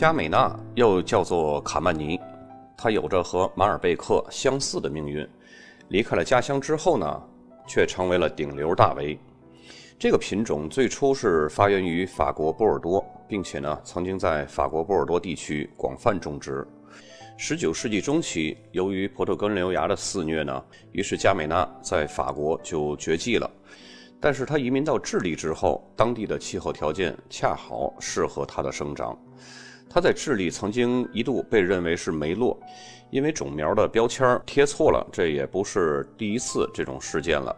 [0.00, 2.18] 加美纳又叫做卡曼尼，
[2.74, 5.28] 它有着和马尔贝克相似的命运。
[5.88, 7.22] 离开了家乡之后呢，
[7.68, 9.18] 却成为了顶流大 V。
[9.98, 16.66] 这个品种最初是发源于法国波尔多，并且呢，曾经在法国波尔多地区广泛种植。
[17.36, 23.50] 十九世纪中期，由于葡萄根瘤牙的肆虐呢，于是加美纳在法国就绝迹了。
[24.18, 29.14] 但是它移民到智利之后，当地的气候条件恰好适合它的生长。
[29.92, 32.56] 它在智利曾经一度被认为是梅洛，
[33.10, 37.54] 因为种苗的标签贴错了，这也不是第一次这种事件了。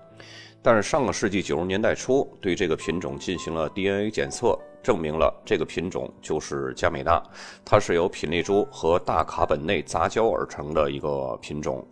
[0.63, 7.23] 但是上个世纪九十年代初，对这个品种进行了 DNA 检测，证明了这个品种就是加美纳，
[7.67, 11.87] 它是由品丽珠和大卡本内杂交而成的一个品种。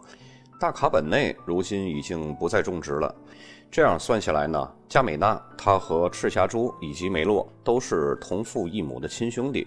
[0.58, 3.14] 大卡本内如今已经不再种植了。
[3.70, 9.66] 这样算下来呢，加美纳它和赤霞珠以及梅洛都是同父异母的亲兄弟。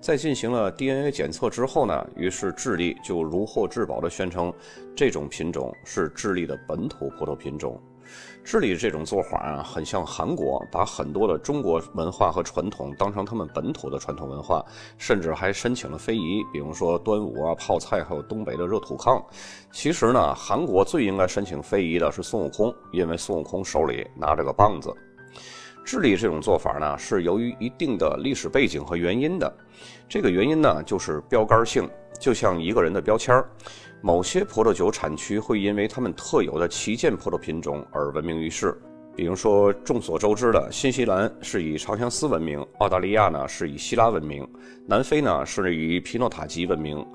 [0.00, 4.52] 在进行了 DNA 检测之后呢，于是智利就如获至宝地宣称，
[4.94, 7.80] 这种品种是智利的本土葡萄品种。
[8.44, 14.64] 智利这种做法啊，很像韩国，把很多的中国文化和传统当成他们本土的传统文化，
[14.96, 19.20] 甚至还申请了非遗，比如说端午啊、泡菜，还有东北的热土炕。
[19.72, 24.94] 其实呢，韩国最应该申请非遗的是孙悟空，因为孙悟空手里拿着个棒子。
[25.86, 29.50] 智利这种做法呢，是由于一定的历史背景和原因的。
[30.08, 33.48] 这个原因呢，就是标杆性，就像一个人的标签儿。
[34.02, 38.76] 某些葡萄酒产区会因为他们特有的旗舰葡萄品种而闻名于世。
[39.14, 44.46] 比如说，众所周知的新西兰是以长相思闻名，澳大利亚呢是以希拉闻名，
[44.86, 47.06] 南非呢是以皮诺塔吉闻名。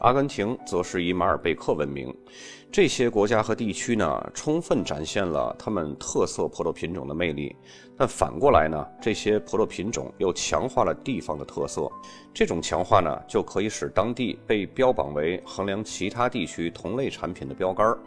[0.00, 2.14] 阿根廷则是以马尔贝克闻名，
[2.72, 7.54] 这些国家和地区呢，充分展现了他们特色葡萄品种的魅力。
[7.98, 11.86] 但反过来呢，这些葡萄品种又强化了地方的特色。
[12.32, 17.98] 这种强化呢，就可以使当地被标榜为衡量其他地区同类产品的标杆儿。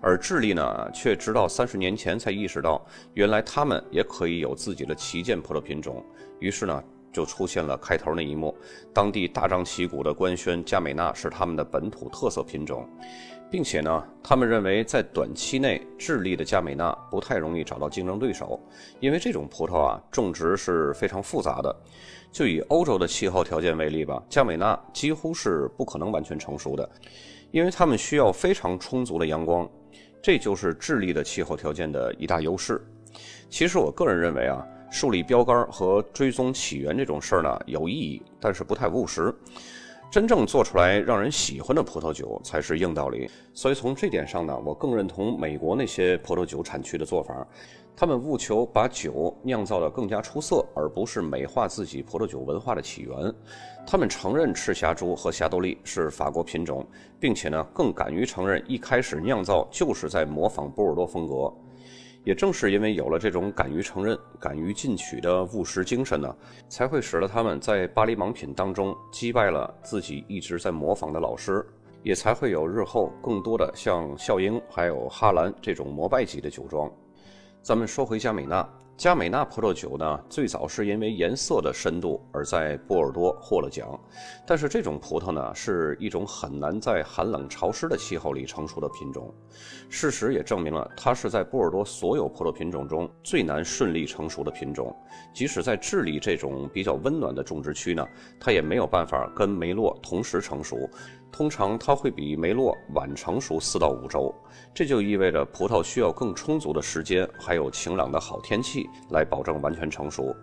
[0.00, 2.80] 而智利呢，却直到三十年前才意识到，
[3.14, 6.04] 原来他们也可以有自己的旗舰葡萄品种。
[6.38, 6.84] 于是呢。
[7.12, 8.56] 就出现了开头那一幕，
[8.92, 12.88] 当地大张旗鼓地官宣加美纳是他们的本土特色品种，
[13.50, 18.58] 并且呢，他们认为在短期内智利的加美纳不太容易找到竞争对手，
[18.98, 21.76] 因为这种葡萄啊种植是非常复杂的。
[22.32, 26.88] 就以欧洲的气候条件为例吧，加美纳几乎是不可能完全成熟的，
[27.50, 29.68] 因为它们需要非常充足的阳光，
[30.22, 32.82] 这就是智利的气候条件的一大优势。
[33.50, 34.66] 其实我个人认为啊。
[34.92, 39.34] 树立标杆和追踪起源这种事儿呢有意义，但是不太务实。
[40.10, 43.30] 真正做出来让人喜欢的葡萄酒才是硬道理。
[43.54, 47.46] 所以从这点上呢，我更认同美国那些葡萄酒产区的做法。
[47.96, 53.34] 他们务求把酒酿造得更加出色，而不是美化自己葡萄酒文化的起源。
[53.86, 56.86] 他们承认赤霞珠和霞多丽是法国品种，
[57.18, 61.50] 并且呢更敢于承认一开始酿造就是在模仿波尔多风格。
[62.24, 66.34] 也正是因为有了这种敢于承认、敢于进取的务实精神呢，
[66.68, 71.66] 才会使得他们在巴黎盲品当中击败了自己一直在模仿的老师，
[72.02, 76.90] 也才会有日后更多的像笑英还有哈兰这种膜拜级的酒庄。
[77.60, 78.68] 咱们说回佳美娜。
[79.02, 83.98] 加美纳葡萄酒呢，最早是因为颜色的深度而在波尔多获了奖，
[84.46, 89.34] 但是这种葡萄呢，是一种很难在寒冷潮湿的气候里成熟的品种。
[89.88, 94.96] 事实也证明了，它是在波尔多所有葡萄品种中最难顺利成熟的品种。
[95.34, 98.06] 即使在智利这种比较温暖的种植区呢，
[98.38, 100.88] 它也没有办法跟梅洛同时成熟。
[101.32, 104.32] 通常它会比梅洛晚成熟四到五周，
[104.74, 110.36] 这就意味着葡萄需要更充足的时间，还有晴朗的好天气来保证完全成熟。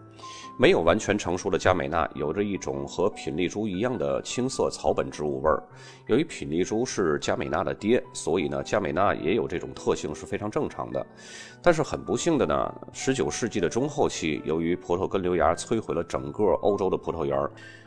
[0.62, 5.64] 没有完全成熟的加美纳有着一种和品丽珠一样的青色草本植物味儿。
[6.08, 11.08] 由于品丽珠是加美纳的爹，所以呢，加美纳也有这种特性是非常正常的。
[11.61, 17.40] 但是很不幸的呢十九世纪的中后期，由于葡萄根瘤芽摧毁了整个欧洲的葡萄园。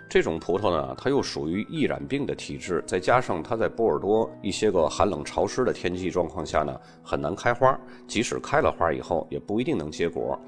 [0.08, 7.78] 这种葡萄呢，它又属于易染病的体质，再加上它在波尔多一些个寒冷潮湿的天气状况下呢，很难开花。
[8.06, 10.38] 即使开了花以后，也不一定能结果，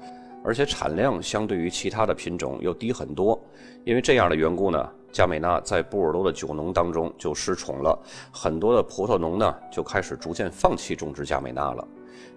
[0.45, 3.37] 而且产量相对于其他的品种又低很多。
[3.83, 7.97] 因为这样的缘故呢，加美纳在波尔多的酒农当中就失宠了，
[8.31, 11.87] 很多的葡萄农呢就开始逐渐放弃种植加美纳了，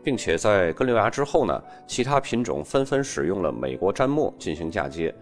[0.02, 5.14] 并且在根瘤芽之后呢，其他品种纷纷使用了美国砧木进行嫁接。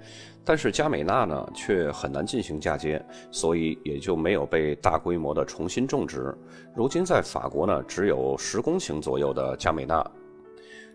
[0.45, 6.33] 但是加美纳呢，却很难进行嫁接，所以也就没有被大规模的重新种植。
[6.73, 10.09] 如今在法国呢，只有十公顷左右的加美纳。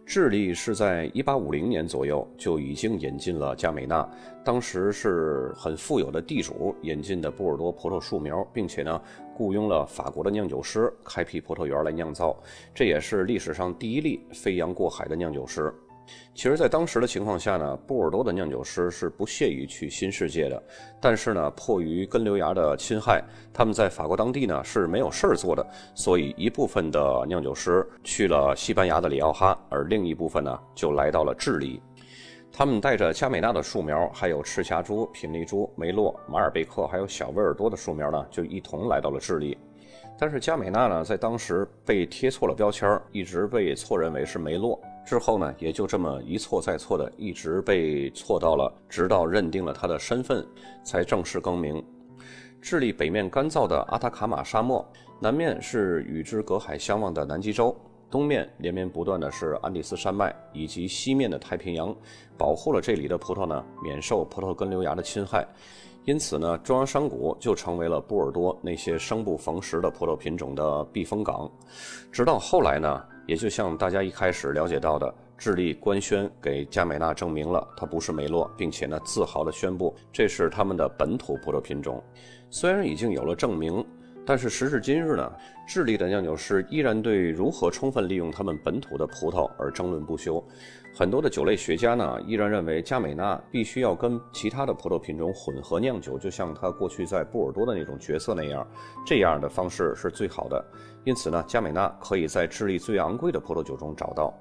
[0.06, 4.08] 智利是在一八五零年左右就已经引进了加美纳，
[4.44, 9.02] 当时是很富有的地主引进的波尔多葡萄树苗，并且呢
[9.34, 12.36] 雇佣了法国的酿酒师开辟葡萄园来酿造，
[12.74, 15.74] 这也是历史上第一例飞洋过海的酿酒师。
[16.34, 20.62] 其实，在当时的情况下呢，波尔多的酿酒师是不屑于去新世界的。
[21.00, 31.82] 但是呢，迫于根瘤芽的侵害，他们在法国当地呢是没有事儿做的，所以一部分的酿酒师去了西班牙的里奥哈，而另一部分呢就来到了智利。
[32.52, 39.58] 他们带着加美纳的树苗，还有赤霞珠、品丽珠、梅洛、马尔贝克，还有小威尔多的树苗呢，就一同来到了智利。
[40.18, 44.80] 但是加美纳呢，在当时被贴错了标签，一直被错认为是梅洛。
[45.04, 50.46] 之后呢，也就这么一错再错的，一直被错到了，直到认定了他的身份，
[50.84, 51.84] 才正式更名。
[52.62, 54.86] 智利北面干燥的阿塔卡马沙漠，
[55.20, 57.76] 南面是与之隔海相望的南极洲，
[58.10, 61.94] 东面连绵不断的是安第斯山脉，以及西面的太平洋，
[62.38, 65.46] 保护了这里的葡萄呢免受葡萄根瘤芽的侵害。
[66.06, 71.52] 因此呢，中央山谷就成为了波尔多那些生不逢时的葡萄品种的避风港。
[72.12, 73.04] 直到后来呢。
[73.32, 82.04] 也就像大家一开始了解到的，智利官宣给加美纳证明了它不是梅洛，并且呢自豪地宣布这是他们的本土葡萄品种。
[82.50, 83.82] 虽然已经有了证明。
[84.26, 85.32] 但是时至今日呢，
[85.68, 90.44] 智利的酿酒师依然对如何充分利用他们本土的葡萄而争论不休。
[90.94, 98.68] 很多的酒类学家呢，依然认为加美纳必须要跟其他的葡萄品种混合酿酒，就像他过去在波尔多的那种角色那样，
[99.06, 100.64] 这样的方式是最好的。
[101.06, 104.34] 因此呢，加美纳可以在智利最昂贵的葡萄酒中找到。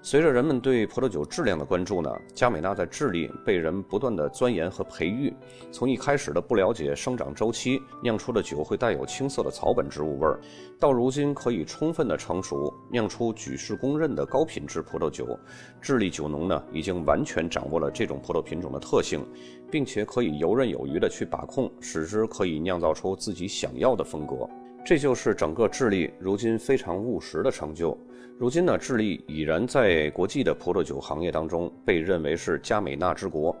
[0.00, 5.34] 随着人们对葡萄酒质量的关注呢，加美纳在智利被人不断的钻研和培育。
[5.72, 10.40] 从一开始的不了解生长周期，酿出的酒会带有青涩的草本植物味儿，
[10.78, 15.36] 到如今可以充分的成熟，酿出举世公认的高品质葡萄酒。
[15.82, 19.26] 智利酒农呢，已经完全掌握了这种葡萄品种的特性，
[19.68, 24.48] 并且可以游刃有余的去把控，使之可以酿造出自己想要的风格。
[24.88, 27.94] 这就是整个智利如今非常务实的成就。
[28.38, 33.54] 如今呢，智利已然在国际的葡萄酒行业当中被认为是加美纳之国。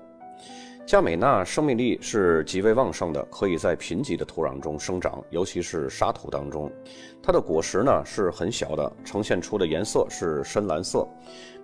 [0.86, 6.72] 加美纳生命力是极为旺盛的，可以在贫瘠的土壤中生长，尤其是沙土当中。
[7.22, 11.06] 它的果实呢是很小的，呈现出的颜色是深蓝色，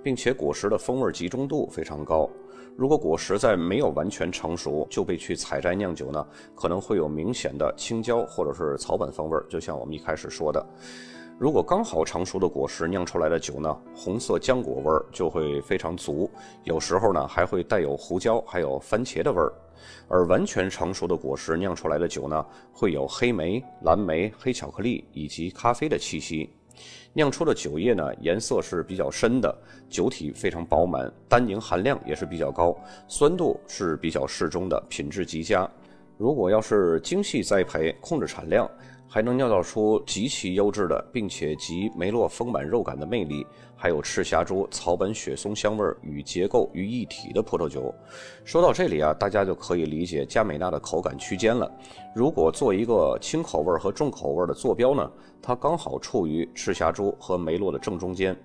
[0.02, 2.28] 并且果实的风味集中度非常高。
[2.76, 6.26] 如果果实在没有完全成熟就被去采摘酿酒呢，
[6.56, 10.64] 可能会有明显的青椒或者是草本风味儿，就像我们一开始说的。
[11.38, 16.28] 如果刚好成熟的果实酿出来的酒呢，红色浆果味儿就会非常足，
[16.64, 19.52] 有时候呢还会带有胡椒还有番茄的味儿。
[20.08, 26.50] 而完全成熟的果实酿出来的酒呢，会有黑莓、蓝莓、黑巧克力以及咖啡的气息。
[27.12, 29.56] 酿出的酒液呢，颜色是比较深的，
[29.88, 32.76] 酒体非常饱满，单宁含量也是比较高，
[33.08, 35.68] 酸度是比较适中的，品质极佳。
[36.16, 38.70] 如果要是精细栽培，控制产量。
[39.14, 43.46] 还能酿造出极其优质的，并且集梅洛丰满肉感的魅力，
[43.76, 47.94] 还有赤霞珠草本雪松香味与结构于一体的葡萄酒。
[48.44, 51.70] 说到这里啊，大家就可以理解加美纳的口感区间了。
[52.12, 55.08] 如果做一个轻口味和重口味的坐标呢，
[55.40, 58.36] 它刚好处于赤霞珠和梅洛的正中间。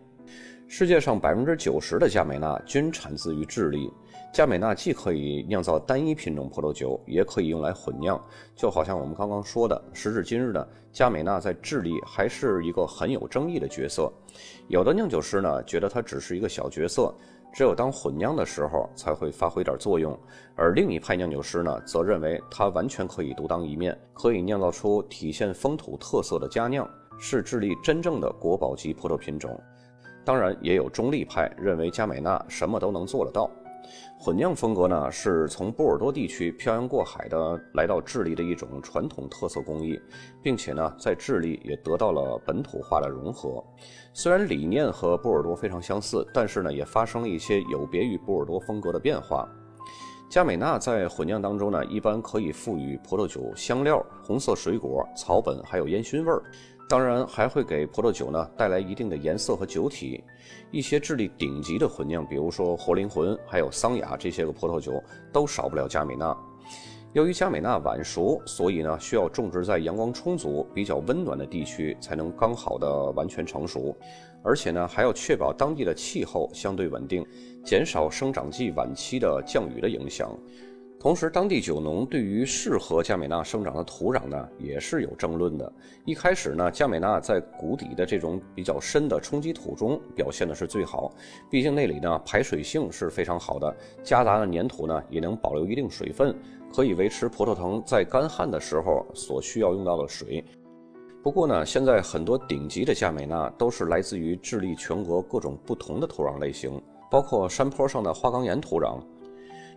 [0.68, 3.92] 世界上百分之九十的加美纳均产自于智利。
[4.32, 8.22] 加美纳既可以酿造单一品种葡萄酒，也可以用来混酿。
[8.56, 14.12] 就好像我们刚刚说的，时至今日呢，加美纳在智利还是一个很有争议的角色。
[14.68, 17.14] 有的酿酒师呢，觉得它只是一个小角色，
[17.52, 20.14] 只有当混酿的时候才会发挥点作用；
[20.56, 26.88] 而另一派酿酒师呢，则认为它完全可以独当一面，可以酿造出体现风土特色的佳酿，
[27.20, 29.60] 是智利真正的国宝级葡萄品种。
[30.24, 33.50] 当然，也有中立派认为加美纳什么都能做得到。
[34.20, 40.00] 混酿风格呢，是从波尔多地区漂洋过海的来到智利的一种传统特色工艺，
[40.42, 43.64] 并且呢，在智利也得到了本土化的融合。
[44.14, 49.48] 虽然理念和波尔多非常相似，但是呢，也发生了一些有别于波尔多风格的变化。
[50.30, 56.44] 加美纳在混酿当中呢，一般可以赋予葡萄酒香料、红色水果、草本还有烟熏味儿。
[56.90, 60.24] 当然还会给葡萄酒呢带来一定的颜色和酒体。
[60.72, 66.36] 一些智利顶级的混酿，比如说活灵魂，还有桑雅这些个葡萄酒，都少不了加美纳。
[67.14, 73.96] 由于加美纳晚熟，所以呢需要种植在阳光充足、比较温暖的地区，才能刚好的完全成熟。
[74.42, 77.24] 而且呢还要确保当地的气候相对稳定，
[77.64, 80.36] 减少生长季晚期的降雨的影响。
[81.00, 85.72] 同时，当地酒农对于适合佳美纳生长的土壤呢，也是有争论的。
[86.04, 91.10] 一开始呢，佳美纳在谷底的这种比较深的冲积土中表现的是最好，
[91.50, 96.36] 毕竟那里呢排水性是非常好的，夹杂的粘土呢也能保留一定水分，
[96.76, 100.44] 可以维持葡萄藤在干旱的时候所需要用到的水。
[101.24, 109.02] 不过呢，现在很多顶级的佳美纳都是来自于智利全国各种不同的土壤类型，包括山坡上的花岗岩土壤。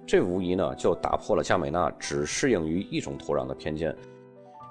[0.06, 3.96] 这无疑呢，就打破了加美纳只适应于一种土壤的偏见。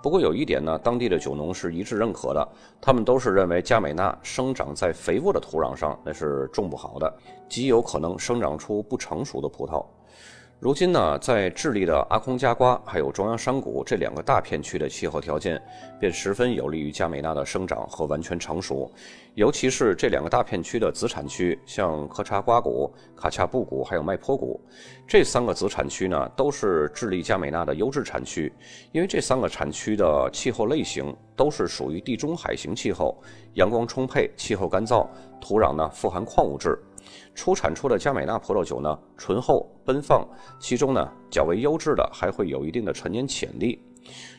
[0.03, 2.47] 不过有一点呢，当地的酒农是一致认可的，
[2.81, 7.13] 他们都是认为加美纳生长在肥沃的土壤上那是种不好的，
[7.47, 9.85] 极有可能生长出不成熟的葡萄。
[10.61, 15.59] 如今呢，在智利的阿空加瓜还有中央山谷这两个大片区的气候条件，
[15.99, 18.87] 便十分有利于佳美纳的生长和完全成熟。
[19.33, 24.61] 尤其是这两个大片区的子产区，像科查瓜谷、卡恰布谷还有麦坡谷，
[25.07, 28.53] 这三个子产区呢，都是智利佳美纳的优质产区。
[28.91, 33.19] 因为这三个产区的气候类型都是属于地中海型气候，
[33.55, 35.07] 阳光充沛，气候干燥，
[35.41, 36.77] 土壤呢富含矿物质。
[37.33, 40.27] 出产出的佳美纳葡萄酒呢，醇厚奔放，
[40.59, 43.81] 其中呢较为优质的还会有一定的陈年潜力。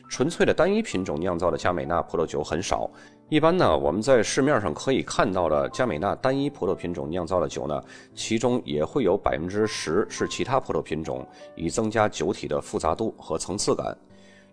[0.09, 2.89] 纯粹的单一品种酿造的佳美纳葡萄酒很少，
[3.29, 7.81] 一般呢我们在市面上可以看到的佳美纳单一葡萄品种酿造的酒呢，
[8.13, 13.97] 其中也会有百分之十是其他葡萄品种，以增加酒体的复杂度和层次感。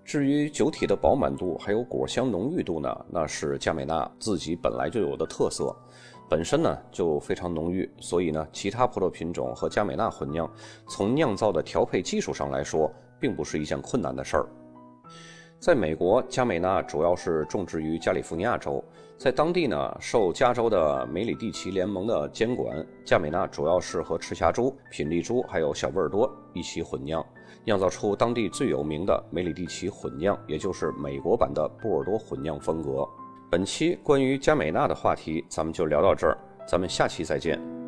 [0.03, 5.77] 至于酒体的饱满度还有果香浓郁度呢，那是佳美纳自己本来就有的特色。
[6.31, 10.49] 本身呢就非常浓郁，所以呢，其他葡萄品种和佳美纳混酿，
[10.89, 14.47] 从酿造的调配技术上来说，并不是一件困难的事儿。
[15.59, 18.83] 在美国，佳美纳主要是种植于加利福尼亚州，
[19.19, 27.27] 在当地呢，受加州的梅里蒂奇联盟的监管，佳美纳主要是和赤霞珠、品丽珠还有小波尔多一起混酿，
[27.65, 33.05] 酿造出当地最有名的梅里蒂奇混酿，也就是美国版的波尔多混酿风格。
[33.51, 36.39] 本期关于佳美娜的话题，咱们就聊到这儿，
[36.69, 37.80] 咱们下期再见。